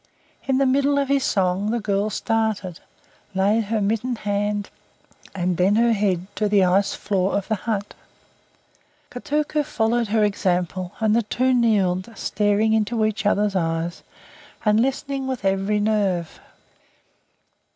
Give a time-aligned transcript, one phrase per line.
[0.45, 2.79] In the middle of his song the girl started,
[3.35, 4.71] laid her mittened hand
[5.35, 7.93] and then her head to the ice floor of the hut.
[9.11, 14.01] Kotuko followed her example, and the two kneeled, staring into each other's eyes,
[14.65, 16.39] and listening with every nerve.